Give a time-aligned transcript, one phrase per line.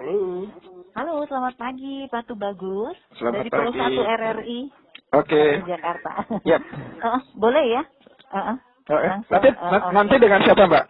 [0.00, 0.48] Halo.
[0.96, 3.76] Halo, selamat pagi Pak Bagus Selamat dari pagi.
[3.76, 4.60] Polo 1 RRI
[5.12, 5.42] Oke.
[5.68, 6.10] Jakarta.
[6.48, 6.62] Yap.
[6.96, 7.82] Eh, boleh ya?
[8.32, 8.56] Eh, eh.
[8.88, 9.92] Oh, eh, Langsung, nanti eh, na- oke.
[9.92, 10.84] nanti dengan siapa Mbak?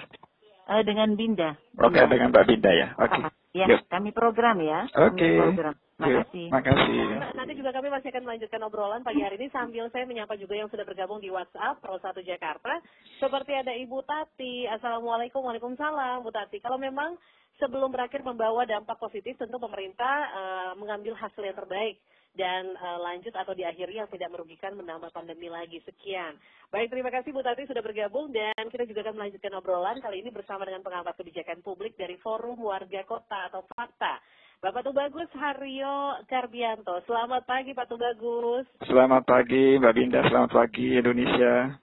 [0.62, 1.50] Eh, dengan Binda.
[1.76, 2.06] Oke, Binda.
[2.08, 2.88] dengan Mbak Binda ya.
[2.94, 3.18] Oke.
[3.18, 3.80] Ah, ya, Yuk.
[3.90, 4.80] kami program ya.
[4.95, 5.29] Oke.
[5.37, 5.75] program.
[5.75, 6.46] Yuk, Makasih.
[6.50, 7.03] Makasih.
[7.34, 10.66] Nanti juga kami masih akan melanjutkan obrolan pagi hari ini sambil saya menyapa juga yang
[10.66, 12.79] sudah bergabung di WhatsApp Pro 1 Jakarta.
[13.19, 14.66] Seperti ada Ibu Tati.
[14.66, 16.59] Assalamualaikum, Waalaikumsalam Bu Tati.
[16.59, 17.19] Kalau memang
[17.62, 22.02] sebelum berakhir membawa dampak positif tentu pemerintah eh, mengambil hasil yang terbaik
[22.34, 25.78] dan eh, lanjut atau diakhiri yang tidak merugikan menambah pandemi lagi.
[25.87, 26.34] Sekian.
[26.74, 30.34] Baik, terima kasih Bu Tati sudah bergabung dan kita juga akan melanjutkan obrolan kali ini
[30.34, 34.18] bersama dengan pengamat kebijakan publik dari Forum Warga Kota atau FAKTA.
[34.62, 37.02] Bapak Tubagus Haryo Karbianto.
[37.06, 38.66] Selamat pagi Pak Tubagus.
[38.87, 41.79] Selamat pagi Mbak Binda, selamat pagi Indonesia.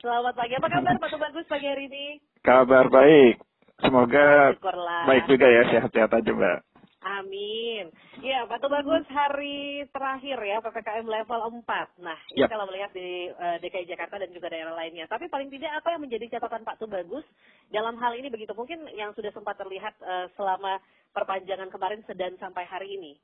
[0.00, 0.56] Selamat pagi.
[0.56, 2.20] Apa kabar Pak Tubagus pagi hari ini?
[2.40, 3.49] Kabar baik.
[3.80, 5.02] Semoga Syukurlah.
[5.08, 6.58] baik juga ya, sehat-sehat aja Mbak.
[7.00, 7.88] Amin.
[8.20, 11.96] Ya, Pak Tubagus hari terakhir ya PPKM level 4.
[12.04, 12.52] Nah, ini Yap.
[12.52, 15.08] kalau melihat di eh, DKI Jakarta dan juga daerah lainnya.
[15.08, 17.24] Tapi paling tidak apa yang menjadi catatan Pak Tubagus
[17.72, 20.76] dalam hal ini begitu mungkin yang sudah sempat terlihat eh, selama
[21.16, 23.16] perpanjangan kemarin sedang sampai hari ini.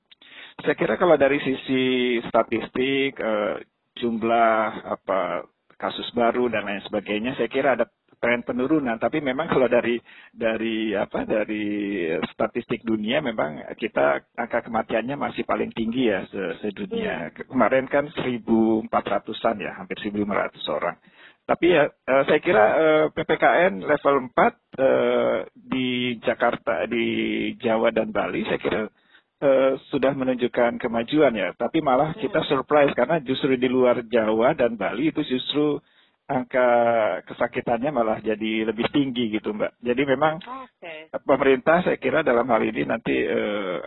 [0.64, 3.60] Saya kira kalau dari sisi statistik, eh,
[4.00, 5.44] jumlah apa
[5.76, 7.84] kasus baru dan lain sebagainya, saya kira ada
[8.18, 8.96] tren penurunan.
[8.98, 10.00] Tapi memang kalau dari
[10.32, 17.30] dari apa dari statistik dunia, memang kita angka kematiannya masih paling tinggi ya se- sedunia.
[17.32, 20.96] Kemarin kan 1.400an ya, hampir 1.500 orang.
[21.46, 27.06] Tapi ya eh, saya kira eh, PPKN level 4 eh, di Jakarta, di
[27.62, 28.90] Jawa dan Bali, saya kira
[29.38, 31.54] eh, sudah menunjukkan kemajuan ya.
[31.54, 35.78] Tapi malah kita surprise karena justru di luar Jawa dan Bali itu justru
[36.26, 36.68] angka
[37.30, 39.78] kesakitannya malah jadi lebih tinggi gitu Mbak.
[39.78, 41.10] Jadi memang Oke.
[41.22, 43.78] pemerintah saya kira dalam hal ini nanti eh,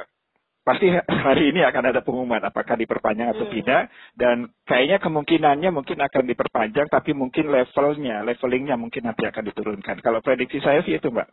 [0.63, 0.87] pasti
[1.27, 3.55] hari ini akan ada pengumuman apakah diperpanjang atau Hmm.
[3.59, 3.81] tidak
[4.15, 9.99] dan kayaknya kemungkinannya mungkin akan diperpanjang tapi mungkin levelnya levelingnya mungkin nanti akan diturunkan.
[9.99, 11.27] Kalau prediksi saya sih itu Mbak.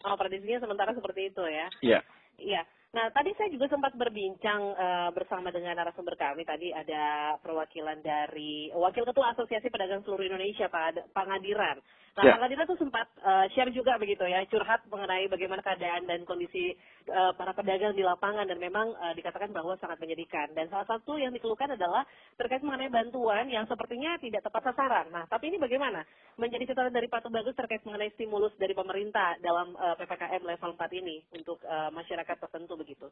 [0.00, 1.66] Oh, prediksinya sementara seperti itu ya.
[1.84, 2.00] Iya.
[2.40, 2.62] Iya.
[2.90, 6.42] Nah, tadi saya juga sempat berbincang eh, bersama dengan narasumber kami.
[6.42, 11.78] Tadi ada perwakilan dari Wakil Ketua Asosiasi Pedagang Seluruh Indonesia, Pak Ad- Pak Ngadiran.
[12.18, 12.34] Nah, Ya.
[12.34, 16.74] Pak Ngadiran tuh sempat eh, share juga begitu ya, curhat mengenai bagaimana keadaan dan kondisi
[17.06, 20.50] eh, para pedagang di lapangan dan memang eh, dikatakan bahwa sangat menyedihkan.
[20.58, 22.02] Dan salah satu yang dikeluhkan adalah
[22.42, 25.14] terkait mengenai bantuan yang sepertinya tidak tepat sasaran.
[25.14, 26.02] Nah, tapi ini bagaimana?
[26.42, 30.90] Menjadi catatan dari Pak Bagus terkait mengenai stimulus dari pemerintah dalam eh, PPKM level 4
[30.98, 33.06] ini untuk eh, masyarakat tertentu begitu.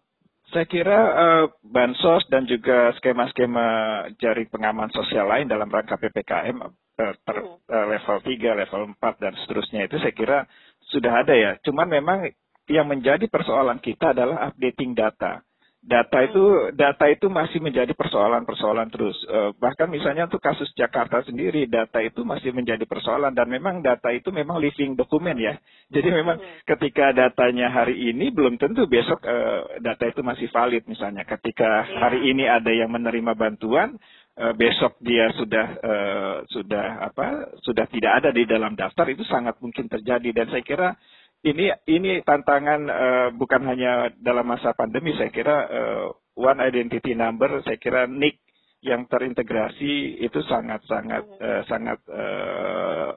[0.48, 3.66] Saya kira eh, bansos dan juga skema-skema
[4.16, 7.60] jaring pengaman sosial lain dalam rangka PPKM eh, per Hmm.
[7.68, 10.38] eh, level 3, level 4 dan seterusnya itu saya kira
[10.88, 11.52] sudah ada ya.
[11.60, 12.24] Cuman memang
[12.68, 15.44] yang menjadi persoalan kita adalah updating data.
[15.78, 19.14] Data itu data itu masih menjadi persoalan-persoalan terus.
[19.30, 24.10] Eh, bahkan misalnya untuk kasus Jakarta sendiri data itu masih menjadi persoalan dan memang data
[24.10, 25.54] itu memang living dokumen ya.
[25.88, 26.66] Jadi memang Hmm.
[26.66, 31.22] ketika datanya hari ini belum tentu besok eh, data itu masih valid misalnya.
[31.22, 31.96] Ketika Iya.
[32.02, 33.94] hari ini ada yang menerima bantuan
[34.34, 35.66] eh, besok dia sudah
[36.50, 40.88] sudah apa sudah tidak ada di dalam daftar itu sangat mungkin terjadi dan saya kira
[41.46, 47.62] ini ini tantangan eh, bukan hanya dalam masa pandemi saya kira eh, one identity number
[47.62, 48.38] saya kira NIK
[48.82, 53.10] yang terintegrasi itu sangat sangat eh, sangat eh,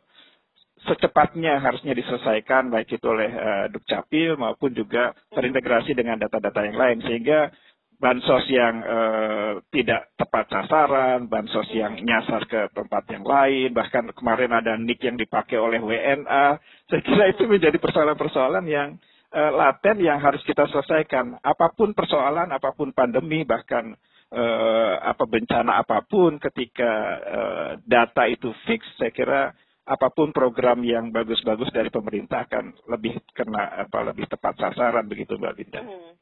[0.81, 6.97] secepatnya harusnya diselesaikan baik itu oleh eh, Dukcapil maupun juga terintegrasi dengan data-data yang lain.
[7.05, 7.53] Sehingga
[8.01, 14.49] bansos yang eh, tidak tepat sasaran, bansos yang nyasar ke tempat yang lain, bahkan kemarin
[14.49, 16.57] ada NIK yang dipakai oleh WNA,
[16.89, 18.97] saya kira itu menjadi persoalan-persoalan yang
[19.29, 21.37] eh, laten yang harus kita selesaikan.
[21.45, 23.93] Apa pun persoalan, apa pun pandemi, bahkan
[24.33, 26.91] eh, apa bencana apa pun, ketika
[27.21, 29.53] eh, data itu fix, saya kira
[29.85, 35.37] apa pun program yang bagus-bagus dari pemerintah akan lebih kena apa lebih tepat sasaran begitu
[35.37, 35.81] Mbak Binda.
[35.85, 36.13] Hmm.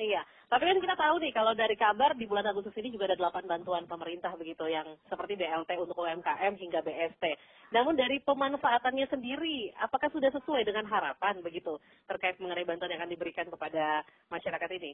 [0.00, 3.16] Iya, tapi kan kita tahu nih kalau dari kabar di bulan Agustus ini juga ada
[3.16, 7.24] delapan bantuan pemerintah begitu yang seperti BLT untuk UMKM hingga BST.
[7.72, 13.16] Namun dari pemanfaatannya sendiri, apakah sudah sesuai dengan harapan begitu terkait mengenai bantuan yang akan
[13.16, 14.92] diberikan kepada masyarakat ini?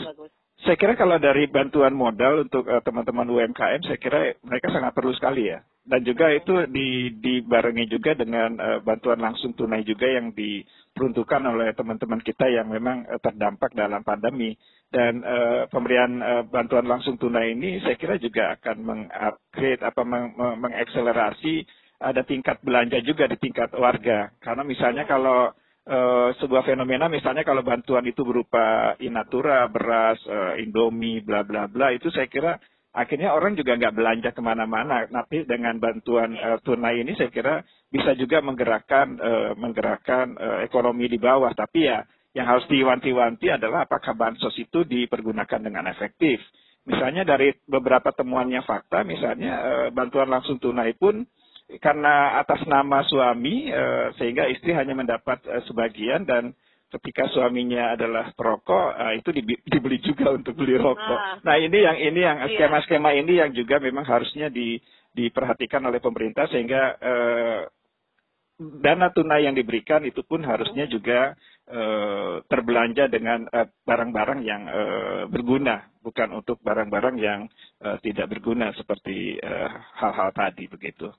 [0.00, 0.32] Bagus.
[0.64, 5.12] Saya kira kalau dari bantuan modal untuk eh, teman-teman UMKM, saya kira mereka sangat perlu
[5.12, 5.60] sekali ya.
[5.84, 10.32] Dan juga itu di, dibarengi juga dengan eh, bantuan langsung tunai juga yang
[10.96, 14.56] diperuntukkan oleh teman-teman kita yang memang eh, terdampak dalam pandemi.
[14.88, 20.32] Dan eh, pemberian eh, bantuan langsung tunai ini saya kira juga akan mengupgrade apa meng-
[20.40, 21.68] mengakselerasi
[22.00, 24.32] ada tingkat belanja juga di tingkat warga.
[24.40, 25.52] Karena misalnya kalau
[25.88, 31.96] uh, sebuah fenomena misalnya kalau bantuan itu berupa inatura, beras, uh, indomie, bla bla bla
[31.96, 32.60] itu saya kira
[32.92, 35.08] akhirnya orang juga nggak belanja ke mana-mana.
[35.08, 41.06] Tapi dengan bantuan uh, tunai ini saya kira bisa juga menggerakkan uh, menggerakkan uh, ekonomi
[41.06, 41.50] di bawah.
[41.54, 42.02] Tapi ya
[42.36, 46.36] yang harus diwanti-wanti adalah apakah bansos itu dipergunakan dengan efektif.
[46.86, 51.26] Misalnya dari beberapa temuannya fakta, misalnya uh, bantuan langsung tunai pun
[51.82, 56.54] karena atas nama suami uh, sehingga istri hanya mendapat uh, sebagian dan
[56.86, 59.34] ketika suaminya adalah perokok uh, itu
[59.66, 61.18] dibeli juga untuk beli rokok.
[61.18, 61.42] Ah.
[61.42, 62.48] Nah ini yang ini yang iya.
[62.54, 64.78] skema-skema ini yang juga memang harusnya di,
[65.10, 67.60] diperhatikan oleh pemerintah sehingga uh,
[68.56, 71.36] dana tunai yang diberikan itu pun harusnya juga
[71.68, 73.44] uh, terbelanja dengan
[73.84, 77.40] barang-barang uh, yang uh, berguna, bukan untuk barang-barang yang
[77.84, 79.36] uh, tidak berguna seperti
[80.00, 81.12] hal-hal uh, tadi begitu.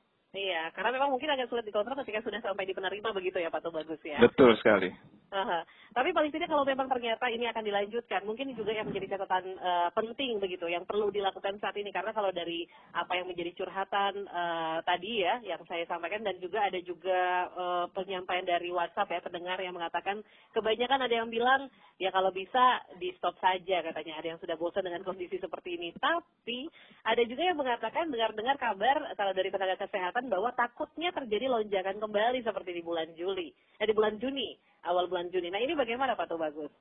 [0.57, 3.61] Iya, karena memang mungkin agak sulit dikontrol ketika sudah sampai di penerima begitu ya Pak
[3.61, 4.17] Tuh Bagus ya.
[4.17, 4.89] Betul sekali.
[5.29, 5.61] Aha.
[5.93, 9.89] Tapi paling tidak kalau memang ternyata ini akan dilanjutkan, mungkin juga yang menjadi catatan uh,
[9.93, 12.65] penting begitu, yang perlu dilakukan saat ini karena kalau dari
[12.95, 17.85] apa yang menjadi curhatan uh, tadi ya, yang saya sampaikan dan juga ada juga uh,
[17.93, 20.25] penyampaian dari WhatsApp ya pendengar yang mengatakan
[20.55, 24.85] kebanyakan ada yang bilang ya kalau bisa di stop saja katanya ada yang sudah bosan
[24.85, 25.91] dengan kondisi seperti ini.
[25.97, 26.71] Tapi
[27.03, 32.43] ada juga yang mengatakan dengar-dengar kabar kalau dari tenaga kesehatan bahwa takutnya terjadi lonjakan kembali
[32.43, 34.53] seperti di bulan Juli, eh, di bulan Juni,
[34.85, 35.51] awal bulan Juni.
[35.51, 36.71] Nah ini bagaimana Pak Tuh Bagus?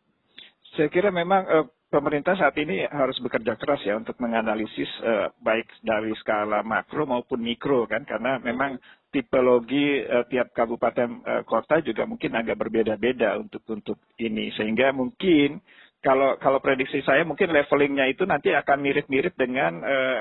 [0.75, 5.65] Saya kira memang uh, pemerintah saat ini harus bekerja keras ya untuk menganalisis uh, baik
[5.81, 8.77] dari skala makro maupun mikro kan karena memang
[9.09, 15.63] tipologi uh, tiap kabupaten uh, kota juga mungkin agak berbeda-beda untuk untuk ini sehingga mungkin
[16.05, 20.21] kalau kalau prediksi saya mungkin levelingnya itu nanti akan mirip-mirip dengan uh,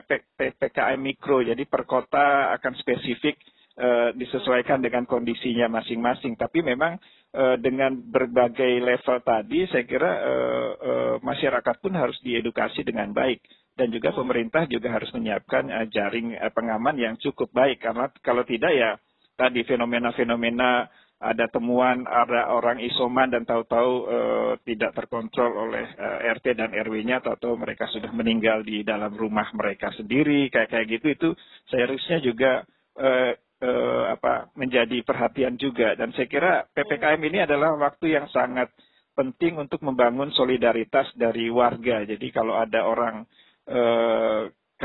[0.76, 1.40] PPKM mikro.
[1.40, 3.40] Jadi per kota akan spesifik
[3.80, 6.36] uh, disesuaikan dengan kondisinya masing-masing.
[6.36, 7.00] Tapi memang
[7.32, 13.40] uh, dengan berbagai level tadi saya kira uh, uh, masyarakat pun harus diedukasi dengan baik.
[13.76, 17.80] Dan juga pemerintah juga harus menyiapkan uh, jaring uh, pengaman yang cukup baik.
[17.80, 19.00] Karena kalau tidak ya
[19.40, 26.60] tadi fenomena-fenomena ada temuan ada orang isoman dan tahu-tahu uh, tidak terkontrol oleh uh, RT
[26.60, 31.08] dan RW-nya tahu-tahu mereka sudah meninggal di dalam rumah mereka sendiri kayak kayak gitu.
[31.16, 31.30] Itu
[31.72, 32.52] seharusnya juga
[33.00, 33.32] uh,
[33.64, 35.96] uh, apa menjadi perhatian juga.
[35.96, 38.68] Dan saya kira PPKM ini adalah waktu yang sangat
[39.16, 42.04] penting untuk membangun solidaritas dari warga.
[42.04, 43.24] Jadi kalau ada orang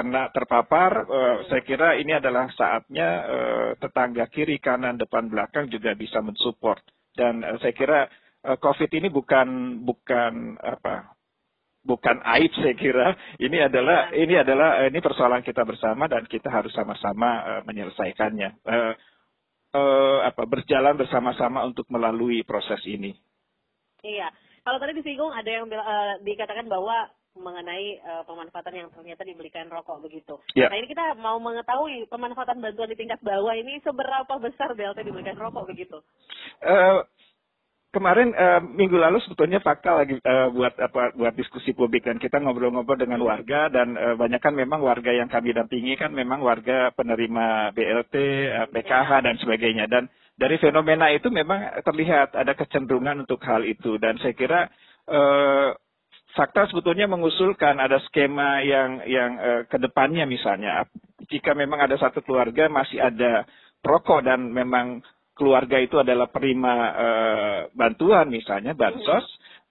[0.01, 5.93] kena terpapar, uh, saya kira ini adalah saatnya uh, tetangga kiri, kanan, depan, belakang juga
[5.93, 6.81] bisa mensupport.
[7.13, 8.09] Dan uh, saya kira
[8.49, 11.13] uh, COVID ini bukan bukan apa
[11.81, 16.73] bukan aib saya kira ini adalah ini adalah ini persoalan kita bersama dan kita harus
[16.77, 18.93] sama-sama uh, menyelesaikannya uh,
[19.77, 23.17] uh, apa berjalan bersama-sama untuk melalui proses ini.
[24.01, 24.33] Iya,
[24.65, 27.09] kalau tadi disinggung ada yang uh, dikatakan bahwa
[27.39, 30.39] mengenai uh, pemanfaatan yang ternyata diberikan rokok begitu.
[30.59, 30.67] Ya.
[30.67, 35.39] Nah ini kita mau mengetahui pemanfaatan bantuan di tingkat bawah ini seberapa besar BLT diberikan
[35.39, 36.03] rokok begitu?
[36.59, 37.07] Uh,
[37.95, 42.39] kemarin uh, minggu lalu sebetulnya fakta lagi uh, buat apa buat diskusi publik dan kita
[42.39, 46.95] ngobrol-ngobrol dengan warga dan uh, banyak kan memang warga yang kami dampingi kan memang warga
[46.95, 48.15] penerima BLT,
[48.55, 50.07] uh, PKH dan sebagainya dan
[50.39, 54.71] dari fenomena itu memang terlihat ada kecenderungan untuk hal itu dan saya kira
[55.11, 55.75] uh,
[56.35, 60.87] fakta sebetulnya mengusulkan ada skema yang yang uh, ke depannya misalnya.
[61.31, 63.47] Jika memang ada satu keluarga masih ada
[63.81, 65.01] perokok dan memang
[65.35, 69.25] keluarga itu adalah perima uh, bantuan misalnya bansos,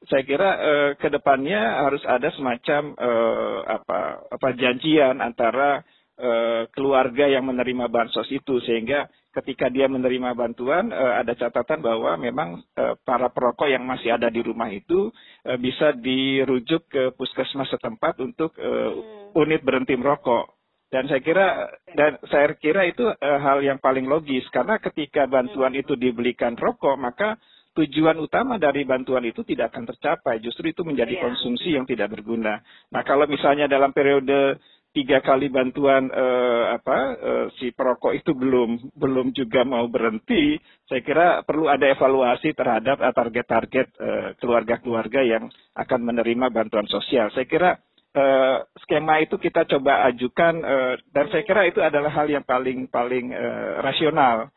[0.07, 3.99] saya kira uh, ke depannya harus ada semacam uh, apa
[4.31, 5.83] apa janjian antara
[6.17, 8.63] uh, keluarga yang menerima bansos itu.
[8.63, 14.13] Sehingga ketika dia menerima bantuan uh, ada catatan bahwa memang uh, para perokok yang masih
[14.13, 15.09] ada di rumah itu
[15.47, 18.91] uh, bisa dirujuk ke puskesmas setempat untuk uh,
[19.39, 20.59] unit berhenti merokok.
[20.89, 24.43] Dan saya kira dan saya kira itu uh, hal yang paling logis.
[24.49, 27.37] Karena ketika bantuan itu dibelikan rokok maka
[27.77, 30.41] tujuan utama dari bantuan itu tidak akan tercapai.
[30.41, 31.23] Justru itu menjadi yeah.
[31.29, 32.59] konsumsi yang tidak berguna.
[32.91, 34.57] Nah kalau misalnya dalam periode
[34.89, 40.57] tiga kali bantuan uh, apa uh, si perokok itu belum belum juga mau berhenti,
[40.89, 45.45] saya kira perlu ada evaluasi terhadap target-target uh, keluarga-keluarga yang
[45.77, 47.29] akan menerima bantuan sosial.
[47.29, 47.77] Saya kira
[48.17, 52.89] uh, skema itu kita coba ajukan uh, dan saya kira itu adalah hal yang paling
[52.89, 54.49] paling uh, rasional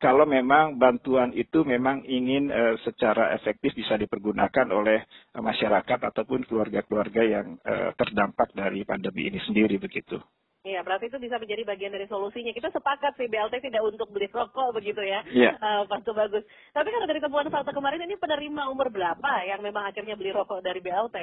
[0.00, 5.04] kalau memang bantuan itu memang ingin uh, secara efektif bisa dipergunakan oleh
[5.36, 10.16] uh, masyarakat ataupun keluarga-keluarga yang uh, terdampak dari pandemi ini sendiri begitu.
[10.60, 12.52] Iya, berarti itu bisa menjadi bagian dari solusinya.
[12.52, 15.24] Kita sepakat sih BLT tidak untuk beli rokok begitu ya.
[15.24, 15.56] Iya.
[15.56, 16.44] Eh, Pas itu bagus.
[16.76, 20.60] Tapi kalau dari temuan fakta kemarin ini penerima umur berapa yang memang akhirnya beli rokok
[20.60, 21.16] dari BLT?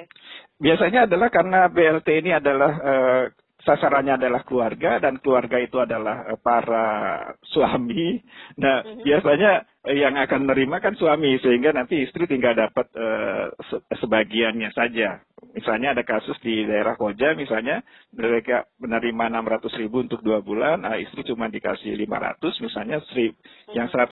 [0.57, 3.23] Biasanya adalah karena BLT ini adalah eh,
[3.67, 6.87] sasarannya adalah keluarga dan keluarga itu adalah eh, para
[7.43, 8.23] suami.
[8.55, 9.03] Nah, Mhm.
[9.03, 9.51] biasanya
[9.83, 12.87] eh, yang akan menerima kan suami sehingga nanti istri tinggal dapat
[13.67, 15.19] se- sebagiannya saja.
[15.57, 17.81] Misalnya ada kasus di daerah Koja misalnya
[18.13, 23.33] mereka menerima 600 ribu untuk dua bulan, nah istri cuma dikasih 500 misalnya seri-
[23.73, 24.05] yang 100